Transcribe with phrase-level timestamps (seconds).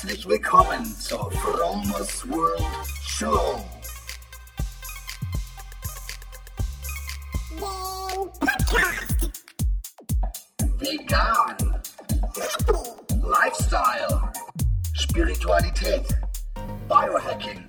[0.00, 2.62] Herzlich willkommen zur Fromos World
[3.04, 3.58] Show.
[10.78, 11.80] Vegan,
[13.24, 14.32] Lifestyle,
[14.92, 16.06] Spiritualität,
[16.88, 17.64] Biohacking.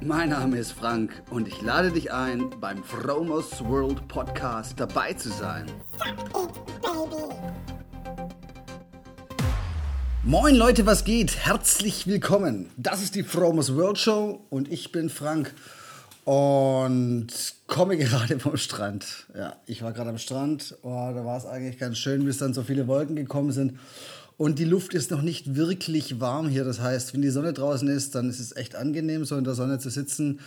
[0.00, 5.30] Mein Name ist Frank und ich lade dich ein, beim Fromos World Podcast dabei zu
[5.30, 5.66] sein.
[10.26, 11.36] Moin Leute, was geht?
[11.36, 12.70] Herzlich willkommen.
[12.78, 15.52] Das ist die Fromos World Show und ich bin Frank
[16.24, 17.26] und
[17.66, 19.26] komme gerade vom Strand.
[19.36, 20.78] Ja, ich war gerade am Strand.
[20.80, 23.78] Oh, da war es eigentlich ganz schön, bis dann so viele Wolken gekommen sind.
[24.38, 26.64] Und die Luft ist noch nicht wirklich warm hier.
[26.64, 29.54] Das heißt, wenn die Sonne draußen ist, dann ist es echt angenehm, so in der
[29.54, 30.40] Sonne zu sitzen.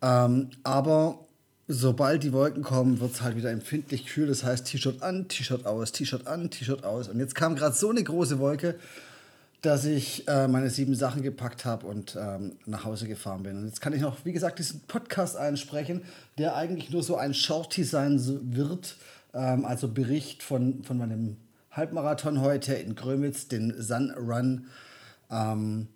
[0.00, 1.26] Ähm, aber
[1.68, 4.26] sobald die Wolken kommen, wird es halt wieder empfindlich kühl.
[4.26, 7.08] Das heißt, T-Shirt an, T-Shirt aus, T-Shirt an, T-Shirt aus.
[7.08, 8.76] Und jetzt kam gerade so eine große Wolke,
[9.62, 13.58] dass ich äh, meine sieben Sachen gepackt habe und ähm, nach Hause gefahren bin.
[13.58, 16.02] Und jetzt kann ich noch, wie gesagt, diesen Podcast einsprechen,
[16.36, 18.20] der eigentlich nur so ein Shorty sein
[18.54, 18.96] wird.
[19.32, 21.36] Ähm, also Bericht von, von meinem
[21.70, 24.66] Halbmarathon heute in Grömitz, den Sun Run.
[25.30, 25.86] Ähm,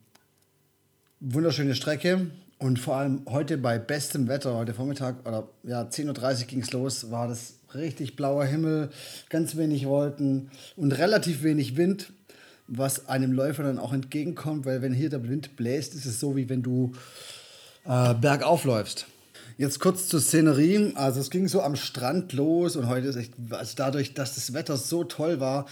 [1.18, 2.30] wunderschöne Strecke.
[2.58, 6.72] Und vor allem heute bei bestem Wetter, heute Vormittag oder ja, 10.30 Uhr ging es
[6.72, 8.88] los, war das richtig blauer Himmel,
[9.28, 12.12] ganz wenig Wolken und relativ wenig Wind
[12.68, 16.36] was einem Läufer dann auch entgegenkommt, weil wenn hier der Wind bläst, ist es so,
[16.36, 16.92] wie wenn du
[17.84, 19.06] äh, bergauf läufst.
[19.58, 20.92] Jetzt kurz zur Szenerie.
[20.96, 24.52] Also es ging so am Strand los und heute ist echt, also dadurch, dass das
[24.52, 25.66] Wetter so toll war,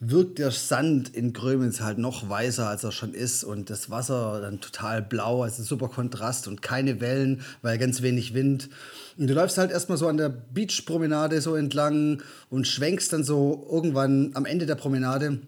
[0.00, 4.40] wirkt der Sand in Grömens halt noch weißer, als er schon ist und das Wasser
[4.40, 8.68] dann total blau, also super Kontrast und keine Wellen, weil ganz wenig Wind.
[9.16, 13.66] Und du läufst halt erstmal so an der Beachpromenade so entlang und schwenkst dann so
[13.70, 15.40] irgendwann am Ende der Promenade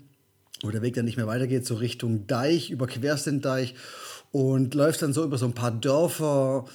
[0.62, 3.74] wo der Weg dann nicht mehr weitergeht, so Richtung Deich, überquerst den Deich
[4.30, 6.66] und läufst dann so über so ein paar Dörfer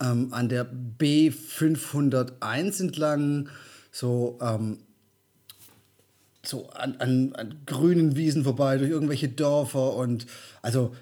[0.00, 3.48] ähm, an der B501 entlang,
[3.90, 4.78] so, ähm,
[6.44, 10.26] so an, an, an, grünen Wiesen vorbei, durch irgendwelche Dörfer und
[10.60, 10.94] also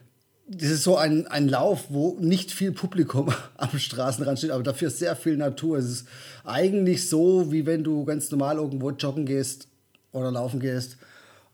[0.53, 4.91] das ist so ein, ein Lauf, wo nicht viel Publikum am Straßenrand steht, aber dafür
[4.91, 5.79] sehr viel Natur.
[5.79, 6.09] Es ist
[6.45, 9.69] eigentlich so, wie wenn du ganz normal irgendwo joggen gehst
[10.12, 10.97] oder laufen gehst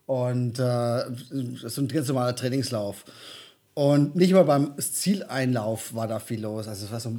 [0.06, 3.04] und äh, das ist ein ganz normaler Trainingslauf.
[3.74, 6.66] Und nicht mal beim Zieleinlauf war da viel los.
[6.66, 7.14] Also es war so,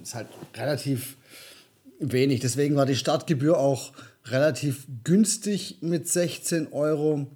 [0.00, 1.16] ist halt relativ
[1.98, 2.38] wenig.
[2.38, 3.92] Deswegen war die Startgebühr auch
[4.30, 7.26] relativ günstig mit 16 Euro.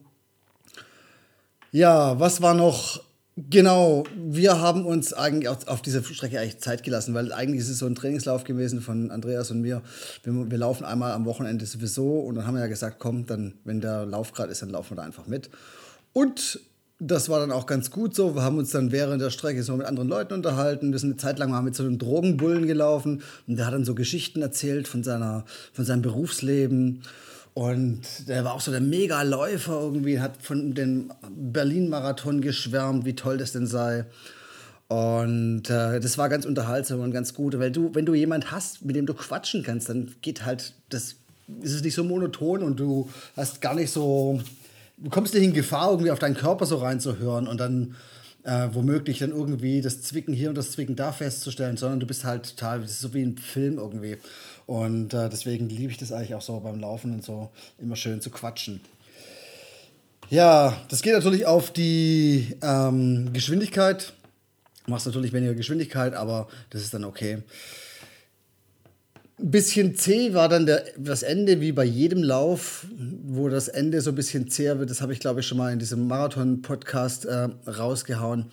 [1.70, 3.02] Ja, was war noch
[3.34, 7.78] Genau, wir haben uns eigentlich auf, dieser Strecke eigentlich Zeit gelassen, weil eigentlich ist es
[7.78, 9.80] so ein Trainingslauf gewesen von Andreas und mir.
[10.22, 13.54] Wir, wir laufen einmal am Wochenende sowieso und dann haben wir ja gesagt, komm, dann,
[13.64, 15.48] wenn der Lauf gerade ist, dann laufen wir da einfach mit.
[16.12, 16.60] Und
[17.04, 18.36] das war dann auch ganz gut so.
[18.36, 20.92] Wir haben uns dann während der Strecke so mit anderen Leuten unterhalten.
[20.92, 23.84] Wir sind eine Zeit lang mal mit so einem Drogenbullen gelaufen und der hat dann
[23.84, 27.02] so Geschichten erzählt von, seiner, von seinem Berufsleben.
[27.54, 33.36] Und der war auch so der Mega-Läufer irgendwie, hat von dem Berlin-Marathon geschwärmt, wie toll
[33.36, 34.06] das denn sei.
[34.88, 38.84] Und äh, das war ganz unterhaltsam und ganz gut, weil du, wenn du jemand hast,
[38.84, 41.16] mit dem du quatschen kannst, dann geht halt das,
[41.62, 44.40] ist es nicht so monoton und du hast gar nicht so,
[45.02, 47.96] du kommst nicht in Gefahr, irgendwie auf deinen Körper so reinzuhören und dann
[48.44, 52.24] äh, womöglich dann irgendwie das Zwicken hier und das Zwicken da festzustellen, sondern du bist
[52.24, 54.16] halt total, das ist so wie ein Film irgendwie.
[54.66, 58.20] Und äh, deswegen liebe ich das eigentlich auch so beim Laufen und so immer schön
[58.20, 58.80] zu quatschen.
[60.30, 64.12] Ja, das geht natürlich auf die ähm, Geschwindigkeit.
[64.86, 67.42] Du machst natürlich weniger Geschwindigkeit, aber das ist dann okay.
[69.42, 72.86] Ein bisschen zäh war dann der, das Ende, wie bei jedem Lauf,
[73.24, 74.88] wo das Ende so ein bisschen zäher wird.
[74.88, 78.46] Das habe ich, glaube ich, schon mal in diesem Marathon-Podcast äh, rausgehauen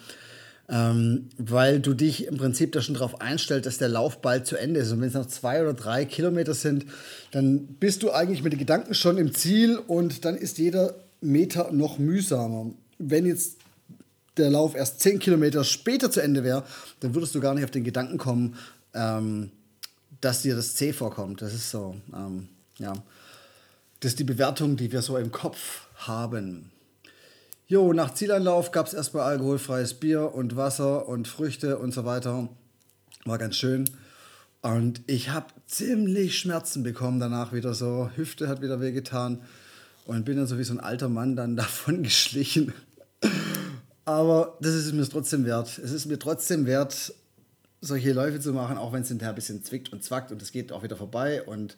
[0.70, 4.56] ähm, weil du dich im Prinzip da schon darauf einstellst, dass der Lauf bald zu
[4.56, 4.92] Ende ist.
[4.92, 6.86] Und wenn es noch zwei oder drei Kilometer sind,
[7.32, 11.72] dann bist du eigentlich mit den Gedanken schon im Ziel und dann ist jeder Meter
[11.72, 12.72] noch mühsamer.
[13.00, 13.58] Wenn jetzt
[14.38, 16.64] der Lauf erst zehn Kilometer später zu Ende wäre,
[17.00, 18.56] dann würdest du gar nicht auf den Gedanken kommen,
[18.94, 19.52] ähm,
[20.22, 21.42] dass dir das C vorkommt.
[21.42, 22.94] Das ist so, ähm, ja.
[24.00, 26.72] Das ist die Bewertung, die wir so im Kopf haben.
[27.68, 32.50] Jo, nach Zieleinlauf gab es erstmal alkoholfreies Bier und Wasser und Früchte und so weiter.
[33.26, 33.86] War ganz schön.
[34.62, 38.10] Und ich habe ziemlich Schmerzen bekommen danach wieder so.
[38.16, 39.42] Hüfte hat wieder wehgetan.
[40.06, 42.74] Und bin dann so wie so ein alter Mann dann davon geschlichen.
[44.06, 45.78] Aber das ist mir trotzdem wert.
[45.78, 47.14] Es ist mir trotzdem wert,
[47.82, 50.52] solche Läufe zu machen, auch wenn es hinterher ein bisschen zwickt und zwackt und es
[50.52, 51.44] geht auch wieder vorbei.
[51.44, 51.78] Und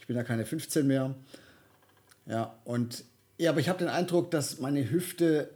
[0.00, 1.14] ich bin ja keine 15 mehr.
[2.26, 3.04] Ja, und
[3.38, 5.50] ja, aber ich habe den Eindruck, dass meine Hüfte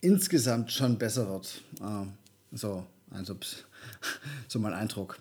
[0.00, 1.62] insgesamt schon besser wird.
[1.80, 2.12] Ähm,
[2.52, 3.36] so, also,
[4.48, 5.18] so mein Eindruck.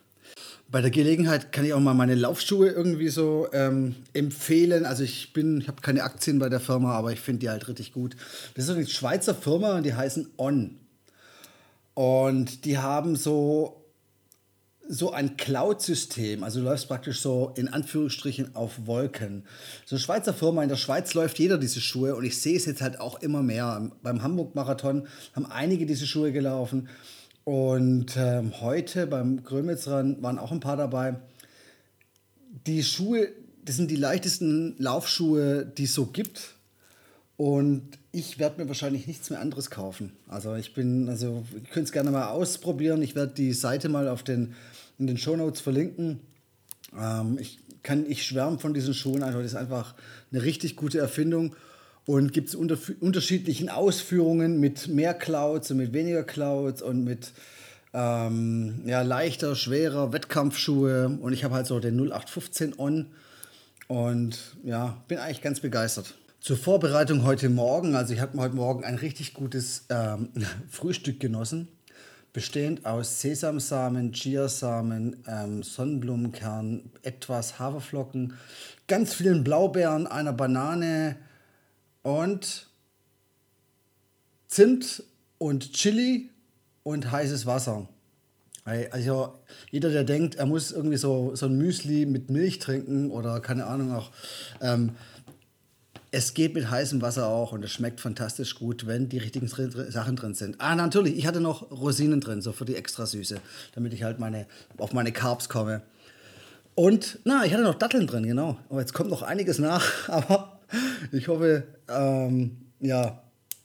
[0.69, 4.86] Bei der Gelegenheit kann ich auch mal meine Laufschuhe irgendwie so ähm, empfehlen.
[4.86, 7.68] Also ich bin, ich habe keine Aktien bei der Firma, aber ich finde die halt
[7.68, 8.15] richtig gut.
[8.56, 10.77] Das ist eine Schweizer Firma und die heißen On.
[11.94, 13.82] Und die haben so
[14.88, 16.44] so ein Cloud-System.
[16.44, 19.44] Also du läufst praktisch so in Anführungsstrichen auf Wolken.
[19.85, 22.65] So eine Schweizer Firma, in der Schweiz läuft jeder diese Schuhe und ich sehe es
[22.65, 23.91] jetzt halt auch immer mehr.
[24.01, 26.89] Beim Hamburg-Marathon haben einige diese Schuhe gelaufen
[27.44, 31.15] und ähm, heute beim Grömitzran waren auch ein paar dabei.
[32.68, 33.29] Die Schuhe,
[33.65, 36.56] das sind die leichtesten Laufschuhe, die es so gibt.
[37.35, 40.12] Und ich werde mir wahrscheinlich nichts mehr anderes kaufen.
[40.27, 43.01] Also ich bin, also ihr könnt es gerne mal ausprobieren.
[43.01, 44.53] Ich werde die Seite mal auf den,
[45.00, 46.19] in den Shownotes verlinken.
[46.97, 49.41] Ähm, ich kann, ich schwärme von diesen Schuhen einfach.
[49.41, 49.95] Das ist einfach
[50.31, 51.56] eine richtig gute Erfindung.
[52.06, 57.31] Und gibt es unter, unterschiedlichen Ausführungen mit mehr Clouds und mit weniger Clouds und mit
[57.94, 61.18] ähm, ja, leichter, schwerer Wettkampfschuhe.
[61.19, 63.07] Und ich habe halt so den 0815 On.
[63.88, 66.13] Und ja, bin eigentlich ganz begeistert.
[66.44, 70.28] Zur Vorbereitung heute Morgen, also ich habe heute Morgen ein richtig gutes ähm,
[70.69, 71.69] Frühstück genossen,
[72.34, 78.34] bestehend aus Sesamsamen, Chiasamen, ähm, Sonnenblumenkern, etwas Haferflocken,
[78.90, 81.16] ganz vielen Blaubeeren, einer Banane
[82.01, 82.68] und
[84.50, 85.01] Zimt
[85.38, 86.30] und Chili
[86.84, 87.88] und heißes Wasser.
[88.66, 89.39] Also
[89.72, 93.66] jeder, der denkt, er muss irgendwie so, so ein Müsli mit Milch trinken oder keine
[93.66, 94.12] Ahnung auch,
[94.60, 94.92] ähm,
[96.13, 100.15] es geht mit heißem Wasser auch und es schmeckt fantastisch gut, wenn die richtigen Sachen
[100.15, 100.57] drin sind.
[100.60, 103.38] Ah, natürlich, ich hatte noch Rosinen drin, so für die extra Süße,
[103.74, 104.45] damit ich halt meine,
[104.77, 105.81] auf meine Carbs komme.
[106.75, 108.60] Und, na, ich hatte noch Datteln drin, genau.
[108.69, 110.60] Aber jetzt kommt noch einiges nach, aber
[111.12, 113.24] ich hoffe, ähm, ja,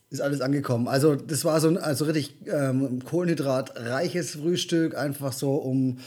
[0.09, 0.89] ist alles angekommen.
[0.89, 5.99] Also, das war so ein also richtig ähm, kohlenhydratreiches Frühstück, einfach so, um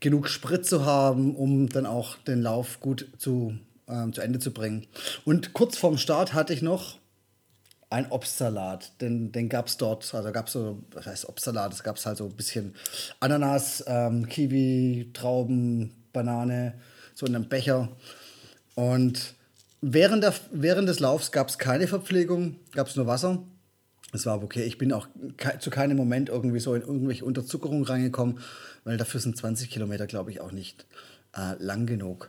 [0.00, 3.58] genug Sprit zu haben, um dann auch den Lauf gut zu
[3.92, 4.86] ähm, zu Ende zu bringen.
[5.24, 6.98] Und kurz vorm Start hatte ich noch
[7.90, 9.00] ein Obstsalat.
[9.00, 11.72] Den, den gab es dort, also gab es so, was heißt Obstsalat?
[11.72, 12.74] Es gab halt so ein bisschen
[13.20, 16.74] Ananas, ähm, Kiwi, Trauben, Banane,
[17.14, 17.88] so in einem Becher.
[18.74, 19.34] Und
[19.82, 23.42] während, der, während des Laufs gab es keine Verpflegung, gab es nur Wasser.
[24.14, 24.64] Es war okay.
[24.64, 28.40] Ich bin auch ke zu keinem Moment irgendwie so in irgendwelche Unterzuckerung reingekommen,
[28.84, 30.86] weil dafür sind 20 Kilometer, glaube ich, auch nicht
[31.34, 32.28] äh, lang genug.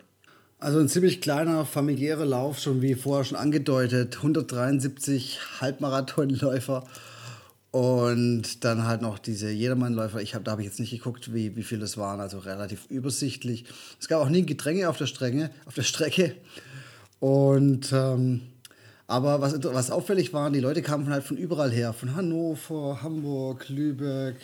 [0.63, 6.85] Also ein ziemlich kleiner familiärer Lauf, schon wie vorher schon angedeutet, 173 Halbmarathonläufer
[7.71, 10.21] und dann halt noch diese Jedermannläufer.
[10.21, 12.85] Ich hab, da habe ich jetzt nicht geguckt, wie, wie viele es waren, also relativ
[12.89, 13.65] übersichtlich.
[13.99, 16.33] Es gab auch nie Gedränge auf der, Strenge, auf der Strecke.
[17.19, 18.43] Und ähm,
[19.05, 23.67] aber was, was auffällig war, die Leute kamen halt von überall her, von Hannover, Hamburg,
[23.67, 24.37] Lübeck,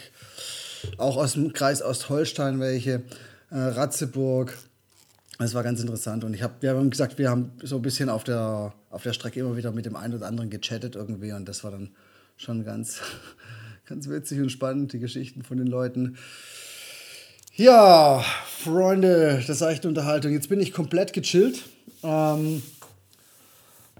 [0.97, 3.03] auch aus dem Kreis Ostholstein welche,
[3.51, 4.57] äh, Ratzeburg.
[5.41, 8.09] Das war ganz interessant und ich hab, wir haben gesagt, wir haben so ein bisschen
[8.09, 11.47] auf der, auf der Strecke immer wieder mit dem einen oder anderen gechattet irgendwie und
[11.47, 11.91] das war dann
[12.35, 12.99] schon ganz,
[13.85, 16.17] ganz witzig und spannend, die Geschichten von den Leuten.
[17.55, 21.63] Ja, Freunde der seichten Unterhaltung, jetzt bin ich komplett gechillt
[22.03, 22.61] ähm,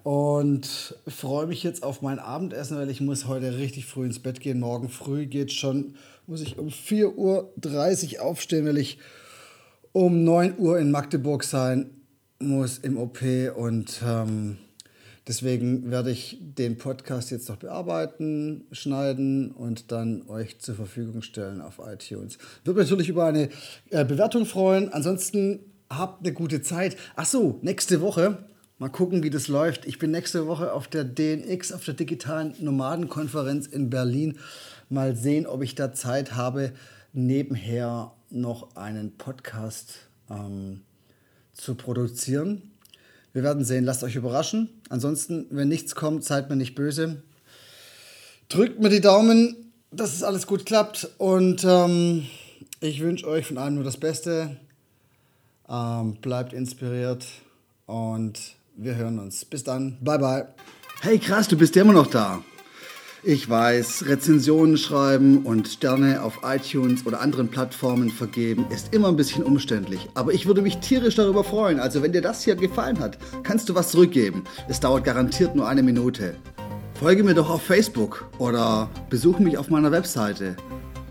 [0.03, 4.41] und freue mich jetzt auf mein Abendessen, weil ich muss heute richtig früh ins Bett
[4.41, 4.59] gehen.
[4.59, 5.95] Morgen früh geht schon,
[6.27, 8.97] muss ich um 4.30 Uhr aufstehen, weil ich
[9.91, 11.91] um 9 Uhr in Magdeburg sein
[12.39, 13.19] muss im OP
[13.55, 14.57] und ähm,
[15.27, 21.59] deswegen werde ich den Podcast jetzt noch bearbeiten, schneiden und dann euch zur Verfügung stellen
[21.59, 22.37] auf iTunes.
[22.63, 23.49] Würde mich natürlich über eine
[23.89, 24.93] äh, Bewertung freuen.
[24.93, 26.95] Ansonsten habt eine gute Zeit.
[27.15, 28.37] Ach so, nächste Woche
[28.81, 29.85] Mal gucken, wie das läuft.
[29.85, 34.39] Ich bin nächste Woche auf der DNX, auf der digitalen Nomadenkonferenz in Berlin.
[34.87, 36.71] Mal sehen, ob ich da Zeit habe,
[37.11, 39.95] nebenher noch einen Podcast
[40.29, 40.81] ähm,
[41.53, 42.71] zu produzieren.
[43.33, 44.69] Wir werden sehen, lasst euch überraschen.
[44.89, 47.21] Ansonsten, wenn nichts kommt, seid mir nicht böse.
[48.49, 52.25] Drückt mir die Daumen, dass es alles gut klappt und ähm,
[52.79, 54.57] ich wünsche euch von allem nur das Beste.
[55.67, 57.25] Ähm, bleibt inspiriert
[57.85, 58.39] und
[58.75, 59.45] wir hören uns.
[59.45, 59.97] Bis dann.
[60.01, 60.47] Bye, bye.
[61.01, 62.43] Hey, krass, du bist immer noch da.
[63.23, 69.17] Ich weiß, Rezensionen schreiben und Sterne auf iTunes oder anderen Plattformen vergeben ist immer ein
[69.17, 70.07] bisschen umständlich.
[70.13, 71.81] Aber ich würde mich tierisch darüber freuen.
[71.81, 74.45] Also wenn dir das hier gefallen hat, kannst du was zurückgeben.
[74.69, 76.35] Es dauert garantiert nur eine Minute.
[76.97, 80.55] Folge mir doch auf Facebook oder besuche mich auf meiner Webseite.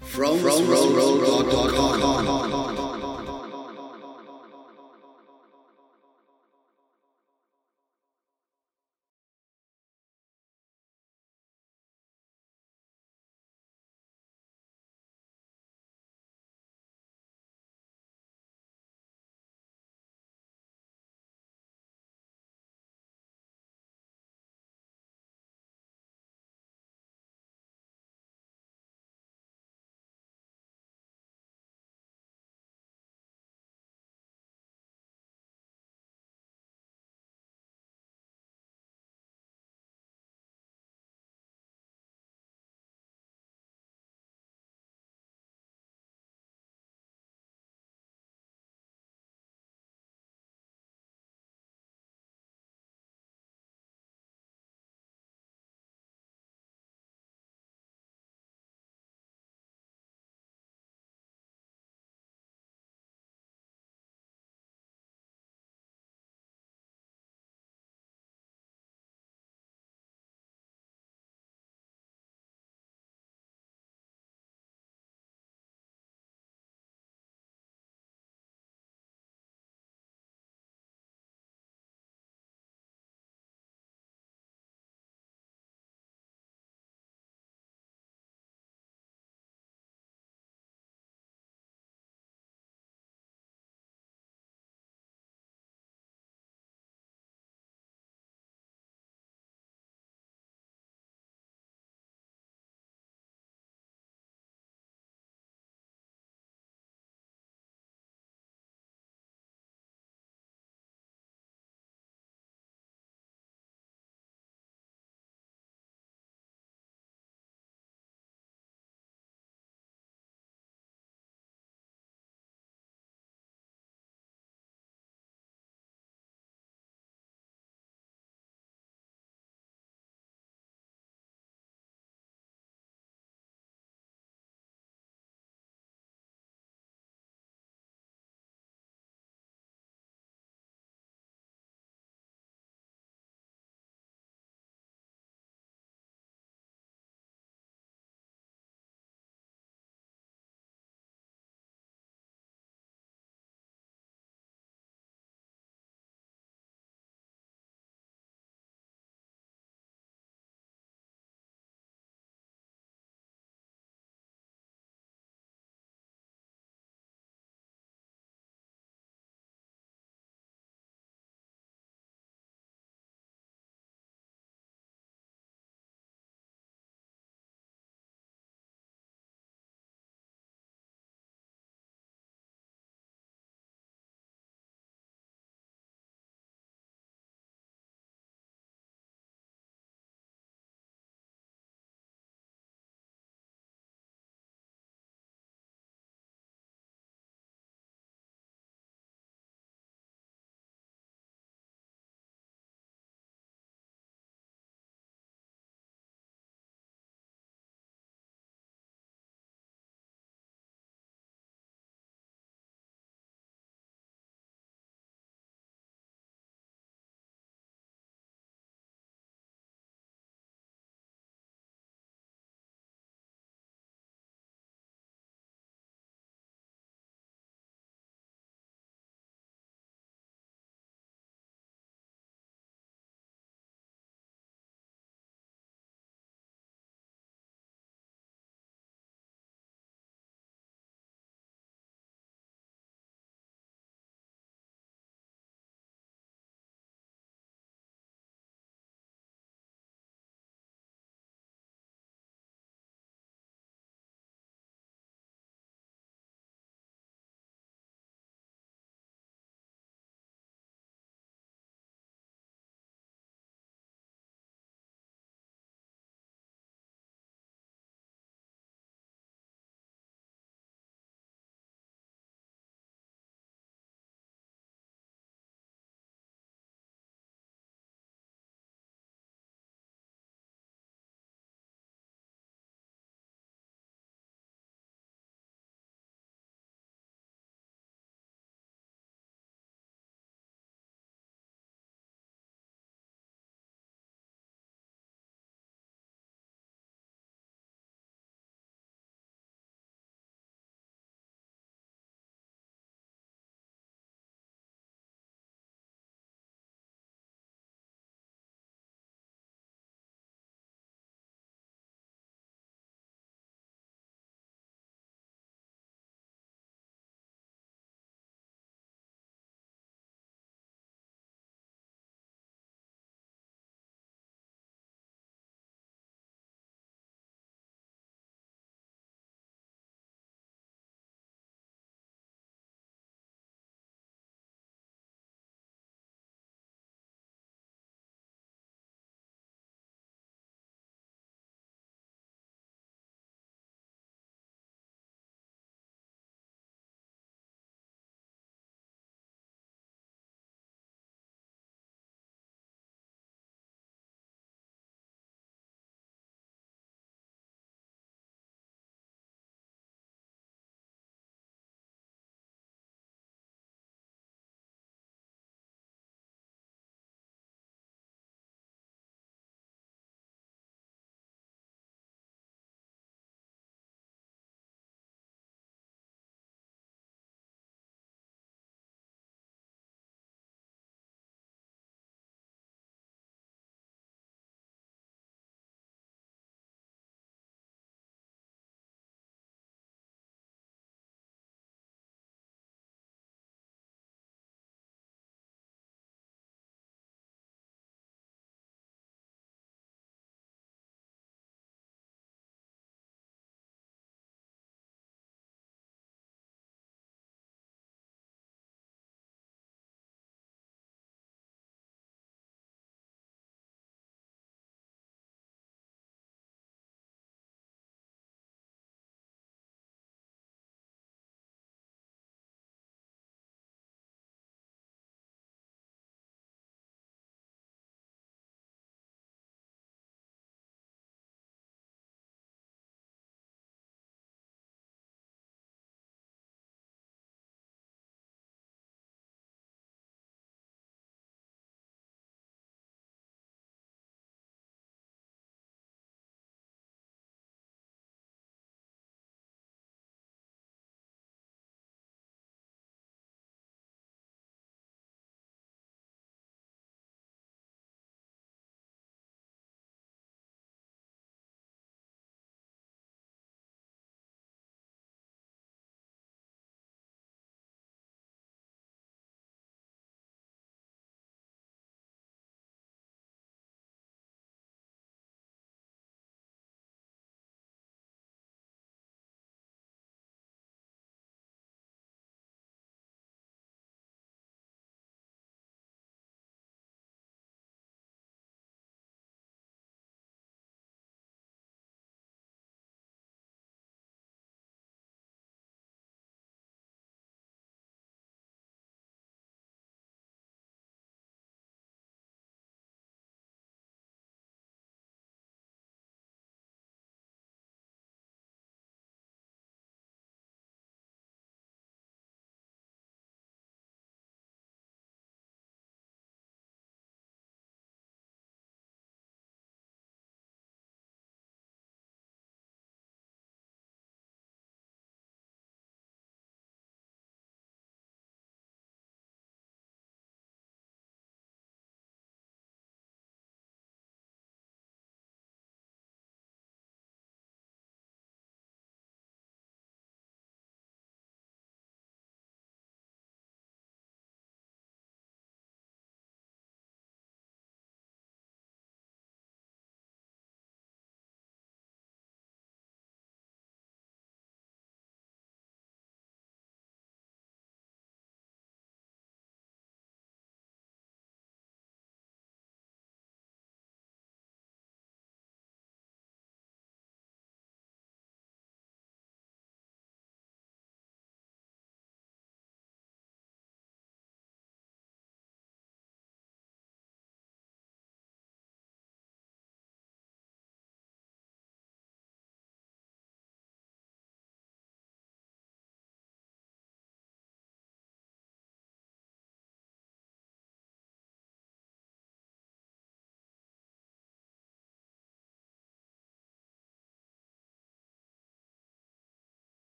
[0.00, 2.69] From, from, from,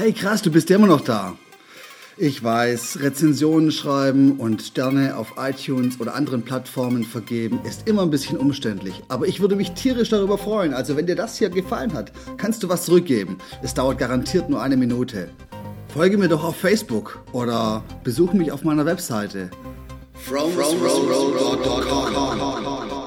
[0.00, 1.36] Hey krass, du bist ja immer noch da.
[2.16, 8.08] Ich weiß, Rezensionen schreiben und Sterne auf iTunes oder anderen Plattformen vergeben ist immer ein
[8.08, 9.02] bisschen umständlich.
[9.08, 10.72] Aber ich würde mich tierisch darüber freuen.
[10.72, 13.36] Also wenn dir das hier gefallen hat, kannst du was zurückgeben.
[13.62, 15.28] Es dauert garantiert nur eine Minute.
[15.92, 19.50] Folge mir doch auf Facebook oder besuche mich auf meiner Webseite.
[20.14, 22.99] From, from, from, from, from, from, from, from.